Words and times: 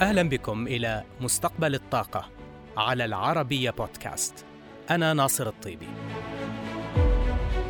أهلا 0.00 0.22
بكم 0.22 0.66
إلى 0.66 1.04
مستقبل 1.20 1.74
الطاقة 1.74 2.28
على 2.76 3.04
العربية 3.04 3.70
بودكاست. 3.70 4.44
أنا 4.90 5.12
ناصر 5.12 5.48
الطيبي. 5.48 5.88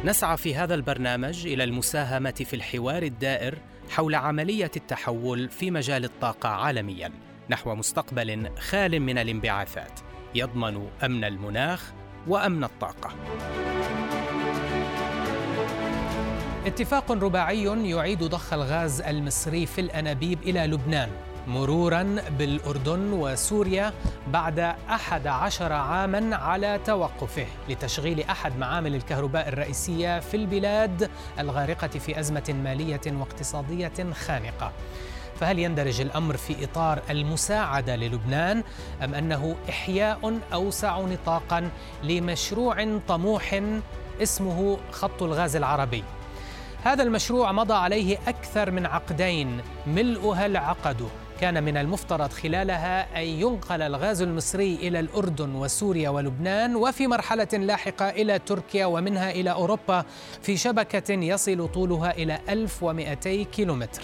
نسعى 0.05 0.37
في 0.37 0.55
هذا 0.55 0.75
البرنامج 0.75 1.47
إلى 1.47 1.65
المساهمة 1.65 2.31
في 2.31 2.57
الحوار 2.57 3.03
الدائر 3.03 3.59
حول 3.91 4.15
عملية 4.15 4.71
التحول 4.77 5.49
في 5.49 5.71
مجال 5.71 6.05
الطاقة 6.05 6.49
عالميا 6.49 7.13
نحو 7.51 7.75
مستقبل 7.75 8.51
خال 8.59 9.01
من 9.01 9.19
الانبعاثات 9.19 10.01
يضمن 10.35 10.89
أمن 11.05 11.25
المناخ 11.25 11.93
وأمن 12.27 12.65
الطاقة. 12.65 13.15
اتفاق 16.67 17.13
رباعي 17.13 17.91
يعيد 17.91 18.25
ضخ 18.25 18.53
الغاز 18.53 19.01
المصري 19.01 19.67
في 19.67 19.81
الأنابيب 19.81 20.43
إلى 20.43 20.67
لبنان. 20.67 21.11
مرورا 21.47 22.17
بالأردن 22.39 23.13
وسوريا 23.13 23.93
بعد 24.29 24.59
أحد 24.91 25.27
عشر 25.27 25.73
عاما 25.73 26.37
على 26.37 26.81
توقفه 26.87 27.47
لتشغيل 27.69 28.21
أحد 28.21 28.59
معامل 28.59 28.95
الكهرباء 28.95 29.49
الرئيسية 29.49 30.21
في 30.21 30.37
البلاد 30.37 31.11
الغارقة 31.39 31.89
في 31.89 32.21
أزمة 32.21 32.55
مالية 32.65 33.01
واقتصادية 33.07 34.13
خانقة. 34.13 34.73
فهل 35.41 35.59
يندرج 35.59 36.01
الأمر 36.01 36.37
في 36.37 36.65
إطار 36.65 37.03
المساعدة 37.11 37.97
للبنان 37.97 38.63
أم 39.05 39.15
أنه 39.15 39.57
إحياء 39.69 40.39
أوسع 40.53 41.01
نطاقا 41.01 41.71
لمشروع 42.03 42.99
طموح 43.09 43.63
اسمه 44.23 44.79
خط 44.93 45.23
الغاز 45.23 45.57
العربي؟ 45.57 46.05
هذا 46.85 47.03
المشروع 47.03 47.53
مضى 47.53 47.75
عليه 47.75 48.19
أكثر 48.29 48.71
من 48.71 48.87
عقدين 48.87 49.61
ملؤها 49.87 50.47
العقد. 50.47 51.09
كان 51.45 51.65
من 51.65 51.77
المفترض 51.77 52.33
خلالها 52.33 53.23
أن 53.23 53.27
ينقل 53.27 53.83
الغاز 53.83 54.23
المصري 54.23 54.75
إلى 54.75 55.01
الأردن 55.01 55.55
وسوريا 55.55 56.11
ولبنان 56.11 56.77
وفي 56.77 57.07
مرحلة 57.07 57.49
لاحقة 57.53 58.11
إلى 58.11 58.39
تركيا 58.39 58.87
ومنها 58.87 59.31
إلى 59.31 59.53
أوروبا 59.53 60.05
في 60.43 60.57
شبكة 60.57 61.13
يصل 61.13 61.69
طولها 61.69 62.11
إلى 62.11 62.41
1200 62.49 63.43
كيلومتر. 63.43 64.03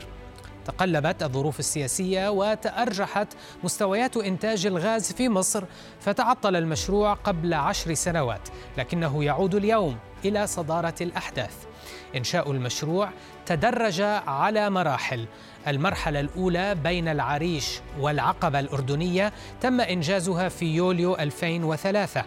تقلبت 0.64 1.22
الظروف 1.22 1.58
السياسية 1.58 2.28
وتأرجحت 2.28 3.28
مستويات 3.64 4.16
إنتاج 4.16 4.66
الغاز 4.66 5.12
في 5.12 5.28
مصر 5.28 5.64
فتعطل 6.00 6.56
المشروع 6.56 7.14
قبل 7.14 7.55
عشر 7.55 7.94
سنوات 7.94 8.48
لكنه 8.78 9.24
يعود 9.24 9.55
اليوم 9.55 9.98
إلى 10.24 10.46
صدارة 10.46 10.94
الأحداث. 11.00 11.69
إنشاء 12.16 12.50
المشروع 12.50 13.08
تدرج 13.46 14.00
على 14.27 14.70
مراحل. 14.70 15.27
المرحلة 15.69 16.20
الأولى 16.20 16.74
بين 16.74 17.08
العريش 17.08 17.80
والعقبة 17.98 18.60
الأردنية 18.60 19.33
تم 19.60 19.80
إنجازها 19.80 20.48
في 20.48 20.74
يوليو 20.74 21.14
2003 21.14 22.24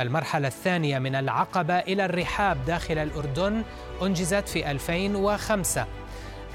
المرحلة 0.00 0.48
الثانية 0.48 0.98
من 0.98 1.14
العقبة 1.14 1.78
إلى 1.78 2.04
الرحاب 2.04 2.64
داخل 2.64 2.98
الأردن 2.98 3.62
أنجزت 4.02 4.48
في 4.48 4.70
2005 4.70 5.86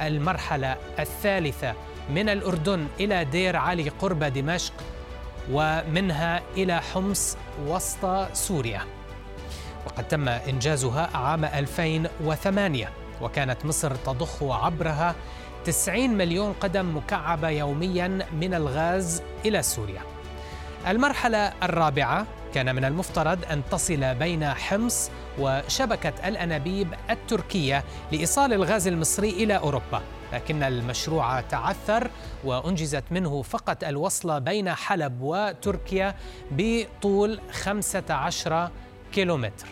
المرحلة 0.02 0.78
الثالثة 1.00 1.74
من 2.10 2.30
الأردن 2.30 2.88
إلى 3.00 3.26
دير 3.26 3.56
علي 3.56 3.90
قرب 3.90 4.24
دمشق 4.24 4.74
ومنها 5.52 6.42
إلى 6.58 6.82
حمص 6.82 7.38
وسط 7.68 8.34
سوريا. 8.34 8.82
وقد 9.86 10.08
تم 10.08 10.30
إنجازها 10.30 11.10
عام 11.18 11.46
2008 11.46 12.90
وكانت 13.22 13.66
مصر 13.66 13.96
تضخ 13.96 14.44
عبرها 14.44 15.16
90 15.66 16.10
مليون 16.10 16.54
قدم 16.54 16.98
مكعبة 16.98 17.50
يوميا 17.50 18.08
من 18.34 18.54
الغاز 18.54 19.22
إلى 19.46 19.62
سوريا. 19.64 20.02
المرحلة 20.88 21.54
الرابعة 21.64 22.26
كان 22.54 22.76
من 22.76 22.86
المفترض 22.86 23.40
أن 23.52 23.62
تصل 23.72 24.16
بين 24.16 24.46
حمص 24.46 25.10
وشبكة 25.40 26.28
الأنابيب 26.28 26.88
التركية 27.10 27.84
لإيصال 28.12 28.54
الغاز 28.54 28.88
المصري 28.88 29.30
إلى 29.30 29.58
أوروبا 29.58 30.02
لكن 30.34 30.64
المشروع 30.64 31.42
تعثر 31.42 32.10
وأنجزت 32.44 33.04
منه 33.12 33.42
فقط 33.42 33.84
الوصلة 33.84 34.40
بين 34.40 34.74
حلب 34.74 35.22
وتركيا 35.22 36.16
بطول 36.52 37.40
15 37.52 38.70
كيلومتر. 39.14 39.68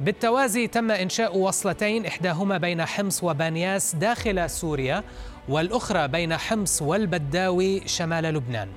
بالتوازي 0.00 0.66
تم 0.66 0.90
إنشاء 0.90 1.38
وصلتين 1.38 2.06
إحداهما 2.06 2.58
بين 2.58 2.84
حمص 2.86 3.24
وبانياس 3.24 3.94
داخل 3.94 4.50
سوريا 4.50 5.04
والأخرى 5.48 6.08
بين 6.08 6.36
حمص 6.36 6.82
والبداوي 6.82 7.88
شمال 7.88 8.24
لبنان. 8.24 8.68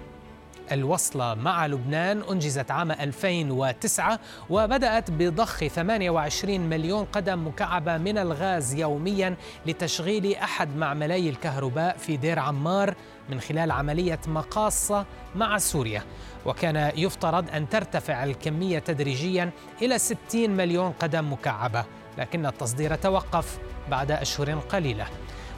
الوصلة 0.72 1.34
مع 1.34 1.68
لبنان 1.68 2.22
أنجزت 2.32 2.72
عام 2.72 2.92
2009 2.92 4.20
وبدأت 4.50 5.12
بضخ 5.12 5.58
28 5.68 6.60
مليون 6.60 7.06
قدم 7.06 7.48
مكعبة 7.48 7.98
من 7.98 8.18
الغاز 8.18 8.74
يوميا 8.74 9.36
لتشغيل 9.66 10.36
أحد 10.36 10.76
معملي 10.76 11.30
الكهرباء 11.30 11.98
في 11.98 12.18
دير 12.18 12.40
عمار 12.40 12.96
من 13.30 13.40
خلال 13.40 13.72
عملية 13.72 14.20
مقاصة 14.28 15.06
مع 15.36 15.58
سوريا. 15.58 16.04
وكان 16.46 16.92
يفترض 16.98 17.50
أن 17.50 17.70
ترتفع 17.70 18.24
الكمية 18.24 18.80
تدريجيا 18.80 19.50
إلى 19.82 20.00
60 20.00 20.50
مليون 20.50 20.92
قدم 20.92 21.34
مكعبة 21.34 21.86
لكن 22.18 22.46
التصدير 22.46 22.96
توقف 22.96 23.58
بعد 23.92 24.12
أشهر 24.12 24.60
قليلة. 24.60 25.06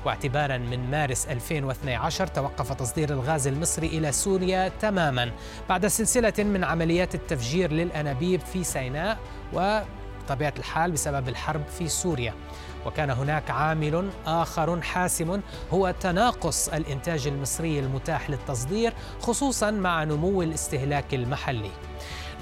واعتبارا 0.06 0.58
من 0.58 0.91
مارس 0.91 1.25
2012 1.25 2.28
توقف 2.28 2.74
تصدير 2.74 3.09
الغاز 3.09 3.47
المصري 3.47 3.88
إلى 3.88 4.12
سوريا 4.12 4.72
تماما 4.81 5.31
بعد 5.69 5.88
سلسلة 5.88 6.34
من 6.38 6.63
عمليات 6.63 7.16
التفجير 7.16 7.72
للأنابيب 7.72 8.40
في 8.40 8.63
سيناء 8.63 9.18
وبطبيعه 9.53 10.53
الحال 10.57 10.91
بسبب 10.91 11.30
الحرب 11.30 11.68
في 11.68 11.88
سوريا. 11.88 12.34
وكان 12.86 13.09
هناك 13.09 13.52
عامل 13.52 14.09
آخر 14.25 14.81
حاسم 14.81 15.41
هو 15.74 15.94
تناقص 16.00 16.69
الإنتاج 16.69 17.28
المصري 17.28 17.80
المتاح 17.80 18.30
للتصدير 18.30 18.94
خصوصا 19.22 19.72
مع 19.72 20.03
نمو 20.03 20.41
الاستهلاك 20.41 21.13
المحلي. 21.13 21.72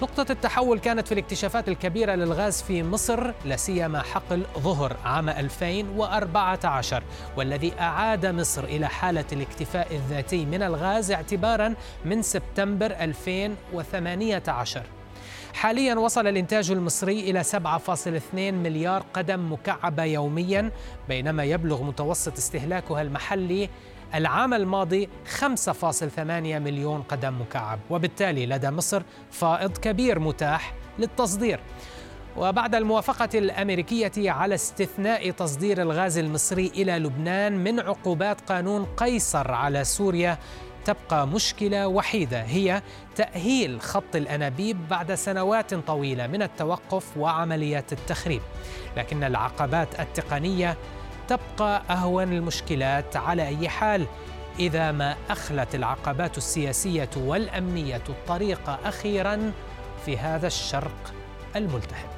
نقطة 0.02 0.32
التحول 0.32 0.80
كانت 0.80 1.08
في 1.08 1.12
الاكتشافات 1.14 1.68
الكبيرة 1.70 2.16
للغاز 2.16 2.62
في 2.62 2.84
مصر 2.84 3.32
لا 3.46 3.56
سيما 3.56 4.02
حقل 4.02 4.46
ظهر 4.60 4.98
عام 5.06 5.30
2014 5.30 7.04
والذي 7.38 7.74
أعاد 7.80 8.26
مصر 8.26 8.64
إلى 8.64 8.88
حالة 8.88 9.26
الاكتفاء 9.32 9.96
الذاتي 9.96 10.46
من 10.46 10.64
الغاز 10.64 11.12
اعتبارا 11.12 11.74
من 12.06 12.22
سبتمبر 12.22 12.86
2018 12.92 14.82
حاليا 15.56 15.96
وصل 15.96 16.28
الإنتاج 16.28 16.72
المصري 16.72 17.20
إلى 17.20 17.44
7.2 17.44 18.36
مليار 18.36 19.06
قدم 19.14 19.54
مكعبة 19.54 20.04
يوميا 20.04 20.72
بينما 21.10 21.44
يبلغ 21.44 21.84
متوسط 21.84 22.38
استهلاكها 22.38 23.02
المحلي 23.02 23.70
العام 24.16 24.54
الماضي 24.54 25.10
5.8 25.40 26.20
مليون 26.20 27.02
قدم 27.02 27.42
مكعب. 27.42 27.80
وبالتالي 27.90 28.46
لدى 28.46 28.72
مصر 28.72 29.04
فائض 29.32 29.78
كبير 29.78 30.20
متاح 30.20 30.74
للتصدير. 31.00 31.60
وبعد 32.38 32.76
الموافقة 32.76 33.30
الأمريكية 33.34 34.32
على 34.32 34.56
استثناء 34.56 35.32
تصدير 35.32 35.82
الغاز 35.82 36.18
المصري 36.18 36.72
إلى 36.76 36.92
لبنان 36.92 37.64
من 37.64 37.80
عقوبات 37.80 38.42
قانون 38.42 38.86
قيصر 38.86 39.52
على 39.52 39.84
سوريا 39.84 40.38
تبقى 40.85 41.28
مشكلة 41.28 41.88
وحيدة 41.88 42.41
هي 42.41 42.81
تأهيل 43.16 43.81
خط 43.81 44.16
الأنابيب 44.16 44.88
بعد 44.88 45.16
سنوات 45.16 45.73
طويلة 45.73 46.28
من 46.28 46.41
التوقف 46.41 47.18
وعمليات 47.18 47.94
التخريب. 47.94 48.41
لكن 48.97 49.23
العقبات 49.23 50.00
التقنية 50.00 50.78
تبقى 51.28 51.82
أهون 51.90 52.34
المشكلات 52.34 53.17
على 53.17 53.47
أي 53.47 53.70
حال 53.70 54.08
إذا 54.59 54.91
ما 54.91 55.16
أخلت 55.29 55.76
العقبات 55.76 56.37
السياسية 56.37 57.09
والأمنية 57.17 58.03
الطريق 58.09 58.70
أخيرا 58.85 59.52
في 60.05 60.17
هذا 60.17 60.47
الشرق 60.47 61.14
الملتهب 61.55 62.15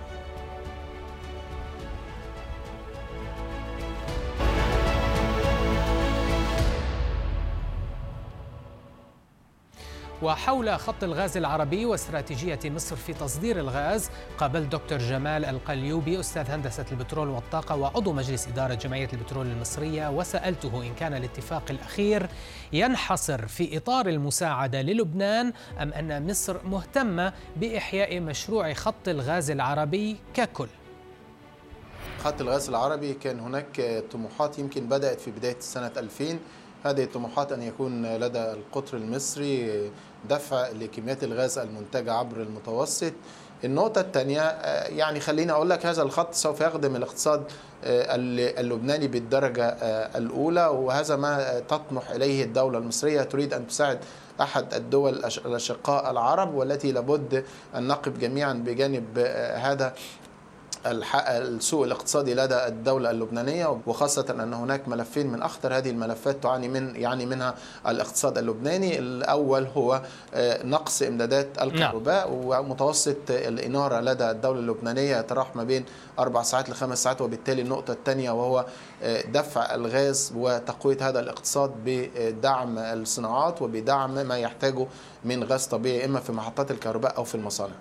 وحول 10.22 10.80
خط 10.80 11.04
الغاز 11.04 11.38
العربي 11.38 11.86
واستراتيجية 11.86 12.60
مصر 12.66 12.96
في 12.96 13.14
تصدير 13.14 13.60
الغاز 13.60 14.10
قابلت 14.38 14.72
دكتور 14.72 14.98
جمال 14.98 15.46
القليوبي 15.46 16.20
أستاذ 16.20 16.50
هندسة 16.52 16.86
البترول 16.92 17.28
والطاقة 17.30 17.76
وعضو 17.76 18.14
مجلس 18.14 18.48
إدارة 18.48 18.74
جمعية 18.74 19.10
البترول 19.14 19.48
المصرية. 19.48 20.10
وسألته 20.10 20.84
إن 20.84 20.94
كان 20.96 21.14
الاتفاق 21.14 21.64
الأخير 21.70 22.28
ينحصر 22.74 23.48
في 23.48 23.78
إطار 23.78 24.08
المساعدة 24.08 24.82
للبنان 24.82 25.54
أم 25.82 25.94
أن 25.94 26.30
مصر 26.30 26.68
مهتمة 26.68 27.34
بإحياء 27.56 28.20
مشروع 28.20 28.74
خط 28.74 29.08
الغاز 29.08 29.52
العربي 29.52 30.18
ككل. 30.34 30.68
خط 32.24 32.42
الغاز 32.42 32.70
العربي 32.70 33.14
كان 33.14 33.40
هناك 33.40 34.04
طموحات 34.12 34.60
يمكن 34.60 34.90
بدأت 34.90 35.22
في 35.22 35.32
بداية 35.32 35.60
سنة 35.60 35.92
2000 35.98 36.40
هذه 36.84 37.04
الطموحات 37.04 37.52
أن 37.52 37.62
يكون 37.62 38.06
لدى 38.16 38.40
القطر 38.40 38.98
المصري 38.98 39.92
دفع 40.30 40.68
لكميات 40.70 41.24
الغاز 41.24 41.58
المنتجة 41.58 42.14
عبر 42.14 42.38
المتوسط. 42.38 43.14
النقطة 43.64 44.02
الثانية 44.02 44.42
يعني 44.98 45.20
خليني 45.20 45.52
أقول 45.52 45.70
لك 45.70 45.86
هذا 45.86 46.02
الخط 46.02 46.34
سوف 46.34 46.62
يخدم 46.62 46.96
الاقتصاد 46.96 47.44
اللبناني 47.84 49.08
بالدرجة 49.08 49.68
الأولى 50.16 50.68
وهذا 50.68 51.16
ما 51.16 51.60
تطمح 51.60 52.10
إليه 52.10 52.44
الدولة 52.44 52.78
المصرية. 52.78 53.22
تريد 53.22 53.54
أن 53.54 53.68
تساعد 53.68 54.00
أحد 54.42 54.74
الدول 54.74 55.14
الأشقاء 55.46 56.12
العرب 56.12 56.54
والتي 56.54 56.92
لابد 56.92 57.46
أن 57.76 57.88
نقف 57.88 58.18
جميعا 58.18 58.54
بجانب 58.54 59.20
هذا 59.56 59.94
السوق 60.92 61.84
الاقتصادي 61.84 62.34
لدى 62.34 62.56
الدولة 62.68 63.12
اللبنانية 63.12 63.80
وخاصة 63.88 64.26
أن 64.30 64.54
هناك 64.54 64.88
ملفين 64.88 65.28
من 65.28 65.42
أخطر 65.42 65.78
هذه 65.78 65.90
الملفات 65.90 66.44
تعاني 66.44 66.68
من 66.68 66.96
يعني 66.96 67.26
منها 67.26 67.56
الاقتصاد 67.88 68.38
اللبناني. 68.38 69.00
الأول 69.00 69.68
هو 69.78 70.02
نقص 70.64 71.02
إمدادات 71.02 71.48
الكهرباء 71.62 72.30
ومتوسط 72.32 73.18
الإنارة 73.30 74.00
لدى 74.00 74.32
الدولة 74.32 74.60
اللبنانية 74.60 75.18
يتراوح 75.18 75.56
ما 75.56 75.64
بين 75.64 75.86
أربع 76.20 76.44
ساعات 76.44 76.70
لخمس 76.70 77.04
ساعات 77.04 77.22
وبالتالي 77.22 77.62
النقطة 77.62 77.92
الثانية 77.92 78.32
وهو 78.32 78.66
دفع 79.34 79.76
الغاز 79.76 80.34
وتقوية 80.36 80.98
هذا 81.10 81.20
الاقتصاد 81.20 81.72
بدعم 81.86 82.78
الصناعات 82.78 83.62
وبدعم 83.62 84.14
ما 84.28 84.38
يحتاجه 84.38 84.88
من 85.26 85.44
غاز 85.44 85.66
طبيعي 85.66 86.06
إما 86.06 86.20
في 86.20 86.32
محطات 86.32 86.72
الكهرباء 86.72 87.18
أو 87.18 87.24
في 87.24 87.36
المصانع. 87.36 87.74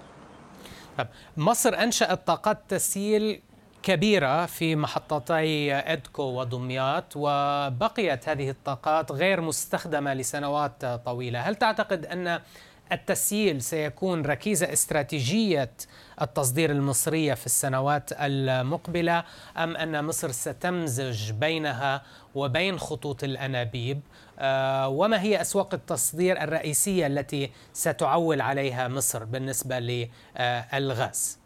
مصر 1.37 1.75
أنشأت 1.75 2.26
طاقات 2.26 2.58
تسييل 2.69 3.43
كبيرة 3.82 4.46
في 4.46 4.76
محطتي 4.76 5.75
إدكو 5.75 6.22
ودمياط 6.22 7.04
وبقيت 7.16 8.28
هذه 8.28 8.50
الطاقات 8.50 9.12
غير 9.12 9.40
مستخدمة 9.40 10.14
لسنوات 10.14 10.84
طويلة. 10.84 11.40
هل 11.40 11.54
تعتقد 11.54 12.06
أن 12.06 12.40
التسييل 12.92 13.62
سيكون 13.62 14.22
ركيزة 14.22 14.72
استراتيجية 14.72 15.70
التصدير 16.22 16.70
المصرية 16.70 17.34
في 17.34 17.46
السنوات 17.46 18.10
المقبلة 18.12 19.24
أم 19.56 19.76
أن 19.76 20.04
مصر 20.04 20.30
ستمزج 20.32 21.30
بينها 21.32 22.02
وبين 22.34 22.78
خطوط 22.78 23.24
الأنابيب 23.24 24.00
وما 24.86 25.22
هي 25.22 25.40
أسواق 25.40 25.74
التصدير 25.74 26.42
الرئيسية 26.42 27.06
التي 27.06 27.50
ستعول 27.72 28.40
عليها 28.40 28.88
مصر 28.88 29.24
بالنسبة 29.24 29.78
للغاز؟ 29.78 31.38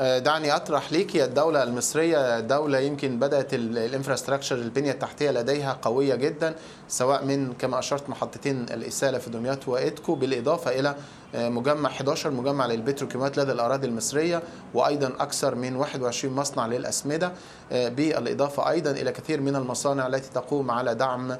دعني 0.00 0.56
أطرح 0.56 0.92
ليك. 0.92 1.14
يا 1.14 1.24
الدولة 1.24 1.62
المصرية 1.62 2.40
دولة 2.40 2.78
يمكن 2.78 3.18
بدأت 3.18 3.54
الإنفراستراكشر 3.54 4.56
البنية 4.56 4.90
التحتية 4.92 5.30
لديها 5.30 5.78
قوية 5.82 6.14
جدا 6.14 6.54
سواء 6.88 7.24
من 7.24 7.52
كما 7.52 7.78
أشرت 7.78 8.08
محطتين 8.10 8.66
الإسالة 8.70 9.18
في 9.18 9.30
دمياط 9.30 9.68
وادكو 9.68 10.14
بالإضافة 10.14 10.80
إلى 10.80 10.94
مجمع 11.34 11.88
11 11.88 12.30
مجمع 12.30 12.66
للبتروكيماويات 12.66 13.38
لدى 13.38 13.52
الأراضي 13.52 13.86
المصرية 13.86 14.42
وأيضا 14.74 15.06
أكثر 15.20 15.54
من 15.54 15.76
21 15.76 16.34
مصنع 16.34 16.66
للأسمدة 16.66 17.32
بالإضافة 17.70 18.70
أيضا 18.70 18.90
إلى 18.90 19.12
كثير 19.12 19.40
من 19.40 19.56
المصانع 19.56 20.06
التي 20.06 20.30
تقوم 20.34 20.70
على 20.70 20.94
دعم 20.94 21.36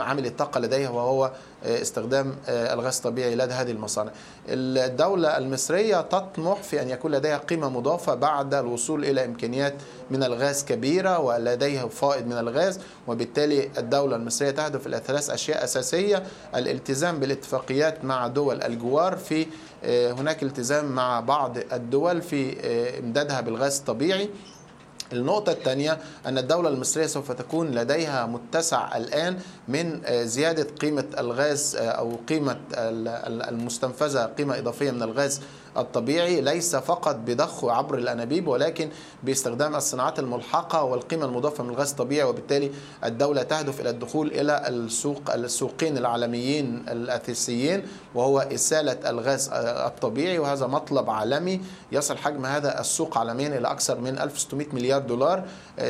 عامل 0.00 0.26
الطاقة 0.26 0.60
لديها 0.60 0.90
وهو 0.90 1.30
استخدام 1.64 2.34
الغاز 2.48 2.96
الطبيعي 2.96 3.34
لدى 3.34 3.52
هذه 3.52 3.70
المصانع. 3.70 4.10
الدولة 4.48 5.38
المصرية 5.38 6.00
تطمح 6.00 6.62
في 6.62 6.82
أن 6.82 6.90
يكون 6.90 7.10
لديها 7.12 7.38
قيمة 7.38 7.68
مضافة 7.68 8.14
بعد 8.14 8.54
الوصول 8.54 9.04
إلى 9.04 9.24
إمكانيات 9.24 9.74
من 10.10 10.22
الغاز 10.22 10.64
كبيرة 10.64 11.18
ولديها 11.18 11.88
فائض 11.88 12.26
من 12.26 12.38
الغاز 12.38 12.80
وبالتالي 13.10 13.70
الدولة 13.78 14.16
المصرية 14.16 14.50
تهدف 14.50 14.86
إلى 14.86 15.02
ثلاث 15.06 15.30
أشياء 15.30 15.64
أساسية 15.64 16.22
الالتزام 16.54 17.20
بالاتفاقيات 17.20 18.04
مع 18.04 18.26
دول 18.26 18.62
الجوار 18.62 19.16
في 19.16 19.46
هناك 19.84 20.42
التزام 20.42 20.84
مع 20.92 21.20
بعض 21.20 21.58
الدول 21.72 22.22
في 22.22 22.56
إمدادها 22.98 23.40
بالغاز 23.40 23.78
الطبيعي. 23.78 24.30
النقطة 25.12 25.52
الثانية 25.52 25.98
أن 26.26 26.38
الدولة 26.38 26.68
المصرية 26.68 27.06
سوف 27.06 27.32
تكون 27.32 27.70
لديها 27.70 28.26
متسع 28.26 28.96
الآن 28.96 29.38
من 29.68 30.00
زيادة 30.26 30.62
قيمة 30.80 31.04
الغاز 31.18 31.76
أو 31.80 32.16
قيمة 32.28 32.56
المستنفذة 33.48 34.24
قيمة 34.38 34.58
إضافية 34.58 34.90
من 34.90 35.02
الغاز 35.02 35.40
الطبيعي 35.76 36.40
ليس 36.40 36.76
فقط 36.76 37.16
بضخه 37.26 37.72
عبر 37.72 37.98
الأنابيب 37.98 38.48
ولكن 38.48 38.88
باستخدام 39.22 39.76
الصناعات 39.76 40.18
الملحقة 40.18 40.84
والقيمة 40.84 41.24
المضافة 41.24 41.64
من 41.64 41.70
الغاز 41.70 41.90
الطبيعي 41.90 42.28
وبالتالي 42.28 42.70
الدولة 43.04 43.42
تهدف 43.42 43.80
إلى 43.80 43.90
الدخول 43.90 44.26
إلى 44.28 44.68
السوق 44.68 45.30
السوقين 45.34 45.98
العالميين 45.98 46.84
الاساسيين 46.88 47.82
وهو 48.14 48.38
إسالة 48.38 49.10
الغاز 49.10 49.50
الطبيعي 49.52 50.38
وهذا 50.38 50.66
مطلب 50.66 51.10
عالمي 51.10 51.60
يصل 51.92 52.16
حجم 52.16 52.46
هذا 52.46 52.80
السوق 52.80 53.18
عالميا 53.18 53.48
إلى 53.58 53.70
أكثر 53.70 54.00
من 54.00 54.18
1600 54.18 54.66
مليار 54.72 55.00
دولار. 55.00 55.44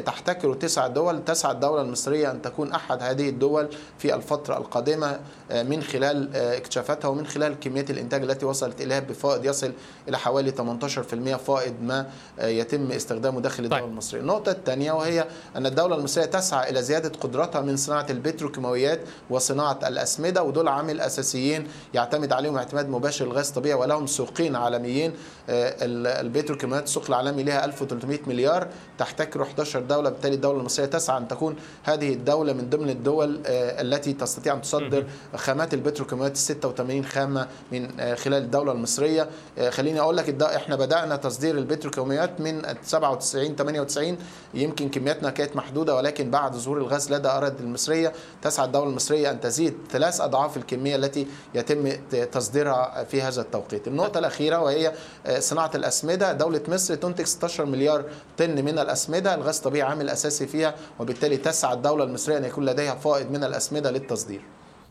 تحتكر 0.06 0.55
تسع 0.55 0.87
دول 0.87 1.25
تسعى 1.25 1.53
الدولة 1.53 1.82
المصرية 1.82 2.31
أن 2.31 2.43
تكون 2.43 2.73
أحد 2.73 3.03
هذه 3.03 3.29
الدول 3.29 3.69
في 3.99 4.15
الفترة 4.15 4.56
القادمة 4.59 5.21
من 5.50 5.82
خلال 5.82 6.37
اكتشافاتها 6.37 7.09
ومن 7.09 7.27
خلال 7.27 7.61
كميات 7.61 7.91
الإنتاج 7.91 8.23
التي 8.23 8.47
وصلت 8.47 8.81
إليها 8.81 9.00
بفائض 9.00 9.44
يصل 9.44 9.69
إلى 10.08 10.19
حوالي 10.19 10.52
18% 10.52 11.37
فائض 11.37 11.75
ما 11.82 12.06
يتم 12.40 12.93
استخدامه 12.93 13.40
داخل 13.40 13.64
الدولة 13.64 13.82
طيب. 13.82 13.90
المصرية. 13.90 14.20
النقطة 14.20 14.52
الثانية 14.52 14.93
وهي 14.93 15.26
أن 15.56 15.67
الدولة 15.67 15.96
المصرية 15.96 16.25
تسعى 16.25 16.70
إلى 16.70 16.82
زيادة 16.82 17.12
قدرتها 17.20 17.61
من 17.61 17.76
صناعة 17.76 18.06
البتروكيماويات 18.11 19.00
وصناعة 19.31 19.78
الأسمدة 19.87 20.43
ودول 20.43 20.69
عامل 20.69 21.00
أساسيين 21.00 21.67
يعتمد 21.94 22.32
عليهم 22.32 22.56
اعتماد 22.56 22.88
مباشر 22.88 23.25
الغاز 23.25 23.49
الطبيعي 23.49 23.75
ولهم 23.75 24.06
سوقين 24.06 24.56
عالميين 24.56 25.12
البتروكيماويات 25.49 26.84
السوق 26.84 27.05
العالمي 27.08 27.43
لها 27.43 27.64
1300 27.64 28.19
مليار 28.26 28.69
تحتكر 28.99 29.43
11 29.43 29.81
دولة 29.81 30.11
بالتالي 30.11 30.34
الدولة 30.34 30.61
المصرية 30.61 30.87
تسعى 30.87 31.19
أن 31.19 31.28
تكون 31.28 31.56
هذه 31.82 32.12
الدولة 32.12 32.52
من 32.52 32.70
ضمن 32.70 32.90
الدول 32.90 33.40
التي 33.46 34.12
تستطيع 34.12 34.55
أن 34.55 34.62
تصدر 34.62 35.05
خامات 35.37 35.75
البتروكيماويات 35.75 36.37
86 36.37 37.05
خامة 37.05 37.46
من 37.72 37.88
خلال 38.17 38.43
الدولة 38.43 38.72
المصرية 38.72 39.28
خليني 39.68 40.00
أقول 40.00 40.16
لك 40.16 40.42
إحنا 40.42 40.76
بدأنا 40.76 41.16
تصدير 41.16 41.58
البتروكيماويات 41.58 42.40
من 42.40 42.62
97 42.82 43.56
98 43.56 44.18
يمكن 44.54 44.88
كمياتنا 44.88 45.30
كانت 45.30 45.56
محدودة 45.56 45.94
ولكن 45.94 46.31
بعد 46.31 46.55
ظهور 46.56 46.79
الغاز 46.79 47.12
لدى 47.12 47.29
اراضي 47.29 47.62
المصرية 47.64 48.12
تسعى 48.43 48.67
الدولة 48.67 48.90
المصرية 48.90 49.31
أن 49.31 49.40
تزيد 49.40 49.74
ثلاث 49.90 50.20
أضعاف 50.20 50.56
الكمية 50.56 50.96
التي 50.96 51.26
يتم 51.55 51.88
تصديرها 52.32 53.05
في 53.05 53.22
هذا 53.22 53.40
التوقيت. 53.40 53.88
النقطة 53.88 54.19
الأخيرة 54.19 54.58
وهي 54.58 54.93
صناعة 55.38 55.70
الأسمدة، 55.74 56.32
دولة 56.32 56.60
مصر 56.69 56.94
تنتج 56.94 57.24
16 57.24 57.64
مليار 57.64 58.05
طن 58.38 58.64
من 58.64 58.79
الأسمدة، 58.79 59.34
الغاز 59.34 59.56
الطبيعي 59.56 59.88
عامل 59.88 60.10
أساسي 60.10 60.46
فيها 60.46 60.74
وبالتالي 60.98 61.36
تسعى 61.36 61.74
الدولة 61.74 62.05
المصرية 62.05 62.36
أن 62.38 62.44
يكون 62.44 62.64
لديها 62.67 62.94
فائض 62.94 63.31
من 63.31 63.44
الأسمدة 63.44 63.90
للتصدير. 63.90 64.43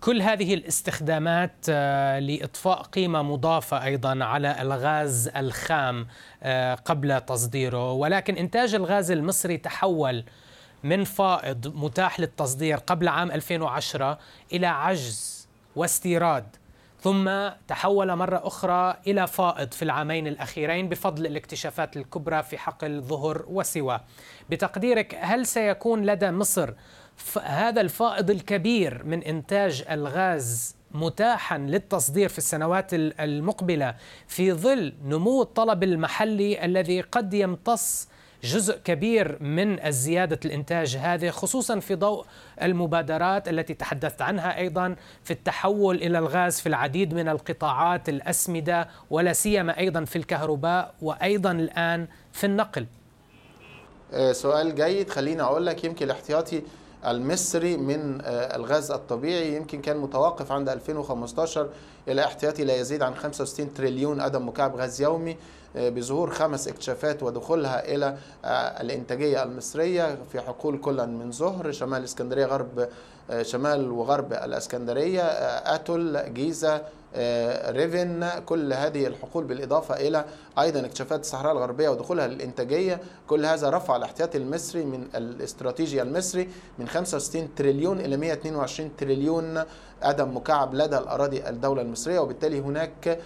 كل 0.02 0.22
هذه 0.22 0.54
الاستخدامات 0.54 1.70
لإطفاء 2.20 2.82
قيمة 2.82 3.22
مضافة 3.22 3.84
أيضا 3.84 4.24
على 4.24 4.62
الغاز 4.62 5.28
الخام 5.28 6.08
قبل 6.86 7.22
تصديره. 7.22 7.92
ولكن 7.92 8.36
إنتاج 8.38 8.76
الغاز 8.76 9.12
المصري 9.12 9.58
تحول 9.58 10.24
من 10.84 11.04
فائض 11.04 11.68
متاح 11.76 12.20
للتصدير 12.20 12.78
قبل 12.78 13.08
عام 13.08 13.32
2010 13.32 14.20
إلى 14.54 14.68
عجز 14.68 15.48
واستيراد. 15.76 16.56
ثم 17.02 17.50
تحول 17.68 18.16
مرة 18.16 18.48
أخرى 18.48 18.98
إلى 19.08 19.28
فائض 19.28 19.72
في 19.72 19.82
العامين 19.82 20.28
الأخيرين 20.28 20.90
بفضل 20.90 21.26
الاكتشافات 21.26 21.98
الكبرى 21.98 22.44
في 22.44 22.58
حقل 22.58 23.02
ظهر 23.02 23.46
وسوى. 23.48 24.00
بتقديرك 24.50 25.18
هل 25.22 25.46
سيكون 25.46 26.06
لدى 26.06 26.32
مصر 26.32 26.74
هذا 27.44 27.82
الفائض 27.82 28.30
الكبير 28.30 29.04
من 29.04 29.24
إنتاج 29.24 29.86
الغاز 29.92 30.76
متاحا 30.92 31.58
للتصدير 31.58 32.30
في 32.30 32.38
السنوات 32.38 32.94
المقبلة 32.94 33.96
في 34.28 34.54
ظل 34.54 34.94
نمو 35.04 35.42
الطلب 35.42 35.84
المحلي 35.84 36.66
الذي 36.66 37.02
قد 37.02 37.34
يمتص 37.34 38.08
جزء 38.44 38.78
كبير 38.78 39.44
من 39.44 39.86
الزيادة 39.86 40.40
الإنتاج 40.46 40.98
هذه 40.98 41.30
خصوصا 41.30 41.80
في 41.80 41.96
ضوء 41.96 42.26
المبادرات 42.62 43.50
التي 43.50 43.74
تحدثت 43.74 44.22
عنها 44.22 44.58
أيضا 44.58 44.96
في 45.24 45.32
التحول 45.32 45.96
إلى 45.96 46.18
الغاز 46.18 46.60
في 46.60 46.70
العديد 46.70 47.14
من 47.14 47.30
القطاعات 47.30 48.10
الأسمدة 48.10 48.88
ولا 49.10 49.34
سيما 49.34 49.78
أيضا 49.78 50.06
في 50.06 50.16
الكهرباء 50.16 50.94
وأيضا 51.02 51.52
الآن 51.52 52.08
في 52.34 52.46
النقل. 52.46 52.86
سؤال 54.32 54.76
جيد. 54.76 55.10
خليني 55.10 55.42
أقول 55.42 55.66
لك 55.66 55.84
يمكن 55.84 56.06
الاحتياطي 56.06 56.62
المصري 57.08 57.78
من 57.78 58.22
الغاز 58.26 58.92
الطبيعي 58.92 59.56
يمكن 59.56 59.82
كان 59.82 59.98
متوقف 59.98 60.52
عند 60.52 60.70
2015 60.70 61.70
إلى 62.08 62.26
احتياطي 62.26 62.64
لا 62.64 62.76
يزيد 62.76 63.02
عن 63.02 63.16
65 63.16 63.74
تريليون 63.74 64.22
قدم 64.22 64.48
مكعب 64.48 64.76
غاز 64.76 65.02
يومي 65.02 65.38
بظهور 65.76 66.32
خمس 66.32 66.68
اكتشافات 66.68 67.24
ودخولها 67.24 67.96
إلى 67.96 68.18
الإنتاجية 68.82 69.44
المصرية 69.44 70.18
في 70.32 70.42
حقول 70.42 70.78
كل 70.78 71.08
من 71.08 71.32
زهر 71.32 71.72
شمال 71.72 72.04
إسكندرية 72.04 72.46
غرب 72.46 72.90
شمال 73.42 73.92
وغرب 73.92 74.34
الإسكندرية 74.34 75.22
آتول 75.76 76.34
جيزة 76.34 76.82
ريفن 77.70 78.30
كل 78.46 78.74
هذه 78.74 79.08
الحقول 79.08 79.44
بالإضافة 79.44 79.96
إلى 79.96 80.26
أيضا 80.60 80.80
اكتشافات 80.80 81.20
الصحراء 81.20 81.52
الغربية 81.52 81.90
ودخولها 81.90 82.28
للإنتاجية. 82.28 83.00
كل 83.28 83.46
هذا 83.46 83.70
رفع 83.70 83.96
الاحتياطي 83.96 84.38
المصري 84.38 84.84
من 84.86 85.08
الاستراتيجي 85.16 86.02
المصري 86.02 86.50
من 86.80 86.88
65 86.88 87.56
تريليون 87.56 88.00
إلى 88.00 88.18
122 88.18 88.96
تريليون 88.98 89.64
قدم 90.04 90.38
مكعب 90.38 90.74
لدى 90.76 90.98
الأراضي 90.98 91.50
الدولة 91.50 91.82
المصرية. 91.82 92.20
وبالتالي 92.20 92.60
هناك 92.60 93.20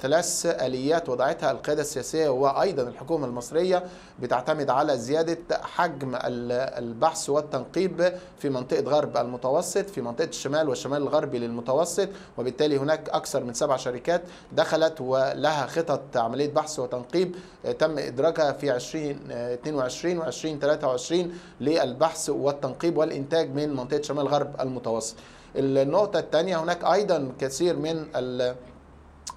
ثلاث 0.00 0.46
آليات 0.46 1.08
وضعتها 1.08 1.50
القيادة 1.50 1.80
السياسية 1.80 2.28
وأيضا 2.28 2.82
الحكومة 2.82 3.26
المصرية 3.26 3.84
بتعتمد 4.20 4.70
على 4.70 4.98
زيادة 4.98 5.38
حجم 5.50 6.18
البحث 6.22 7.30
والتنقيب 7.30 8.12
في 8.38 8.48
منطقة 8.48 8.82
غرب 8.82 9.16
المتوسط 9.16 9.90
في 9.90 10.00
منطقة 10.00 10.28
الشمال 10.28 10.68
والشمال 10.68 11.02
الغربي 11.02 11.38
للمتوسط. 11.38 12.08
وبالتالي 12.38 12.78
هناك 12.78 13.08
أكثر 13.08 13.25
من 13.34 13.54
سبع 13.54 13.76
شركات 13.76 14.22
دخلت 14.52 15.00
ولها 15.00 15.66
خطط 15.66 16.16
عملية 16.16 16.50
بحث 16.50 16.78
وتنقيب 16.78 17.34
تم 17.78 17.98
إدراجها 17.98 18.52
في 18.52 18.74
2022 18.76 20.18
و 20.18 20.24
2023 20.24 21.32
للبحث 21.60 22.30
والتنقيب 22.30 22.96
والإنتاج 22.96 23.50
من 23.54 23.76
منطقة 23.76 24.02
شمال 24.02 24.28
غرب 24.28 24.60
المتوسط. 24.60 25.14
النقطة 25.56 26.18
الثانية 26.18 26.62
هناك 26.62 26.84
أيضا 26.84 27.32
كثير 27.40 27.76
من 27.76 28.06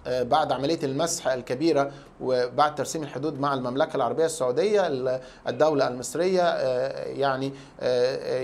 بعد 0.07 0.51
عملية 0.51 0.79
المسح 0.83 1.27
الكبيرة 1.27 1.91
وبعد 2.21 2.75
ترسيم 2.75 3.03
الحدود 3.03 3.39
مع 3.39 3.53
المملكة 3.53 3.95
العربية 3.95 4.25
السعودية 4.25 4.87
الدولة 5.47 5.87
المصرية 5.87 6.41
يعني 7.05 7.53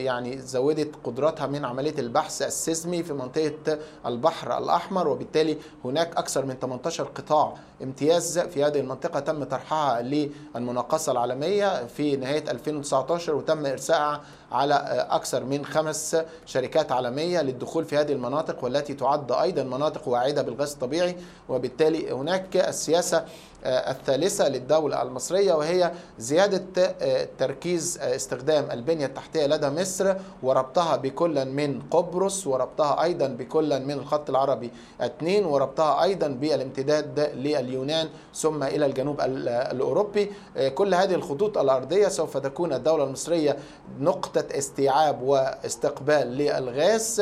يعني 0.03 0.41
زودت 0.41 0.91
قدراتها 1.03 1.47
من 1.47 1.65
عملية 1.65 1.99
البحث 1.99 2.41
السيزمي 2.41 3.03
في 3.03 3.13
منطقة 3.13 3.77
البحر 4.05 4.57
الأحمر 4.57 5.07
وبالتالي 5.07 5.57
هناك 5.85 6.17
أكثر 6.17 6.45
من 6.45 6.55
18 6.61 7.03
قطاع 7.03 7.53
امتياز 7.83 8.39
في 8.39 8.63
هذه 8.63 8.79
المنطقة 8.79 9.19
تم 9.19 9.43
طرحها 9.43 10.01
للمناقصة 10.01 11.11
العالمية. 11.11 11.85
في 11.87 12.15
نهاية 12.15 12.51
2019 12.51 13.35
وتم 13.35 13.65
إرسائها 13.65 14.21
على 14.51 14.73
أكثر 15.09 15.43
من 15.43 15.65
خمس 15.65 16.17
شركات 16.45 16.91
عالمية 16.91 17.41
للدخول 17.41 17.85
في 17.85 17.97
هذه 17.97 18.11
المناطق 18.11 18.63
والتي 18.63 18.93
تعد 18.93 19.31
أيضا 19.31 19.63
مناطق 19.63 20.07
واعدة 20.07 20.41
بالغاز 20.41 20.73
الطبيعي. 20.73 21.15
وبالتالي 21.49 22.11
هناك 22.11 22.57
السياسة 22.57 23.25
الثالثة 23.65 24.49
للدولة 24.49 25.01
المصرية 25.01 25.53
وهي 25.53 25.91
زيادة 26.19 26.95
تركيز 27.39 27.97
استخدام 28.01 28.71
البنية 28.71 29.05
التحتية 29.05 29.45
لدى 29.45 29.69
مصر 29.69 30.15
وربطها 30.43 30.95
بكل 30.95 31.45
من 31.45 31.81
قبرص 31.91 32.47
وربطها 32.47 33.03
أيضا 33.03 33.27
بكل 33.27 33.79
من 33.79 33.91
الخط 33.91 34.29
العربي 34.29 34.71
اثنين 35.01 35.45
وربطها 35.45 36.03
أيضا 36.03 36.27
بالامتداد 36.27 37.19
لليونان 37.35 38.09
ثم 38.35 38.63
إلى 38.63 38.85
الجنوب 38.85 39.21
الأوروبي. 39.21 40.31
كل 40.75 40.93
هذه 40.93 41.15
الخطوط 41.15 41.57
الأرضية 41.57 42.07
سوف 42.07 42.37
تكون 42.37 42.73
الدولة 42.73 43.03
المصرية 43.03 43.57
نقطة 43.99 44.57
استيعاب 44.57 45.21
واستقبال 45.21 46.27
للغاز. 46.27 47.21